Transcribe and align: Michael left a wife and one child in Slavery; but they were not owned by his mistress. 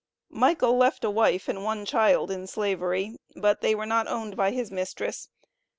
Michael 0.31 0.77
left 0.77 1.03
a 1.03 1.11
wife 1.11 1.47
and 1.47 1.63
one 1.63 1.85
child 1.85 2.31
in 2.31 2.47
Slavery; 2.47 3.17
but 3.35 3.61
they 3.61 3.75
were 3.75 3.85
not 3.85 4.07
owned 4.07 4.35
by 4.35 4.49
his 4.49 4.71
mistress. 4.71 5.29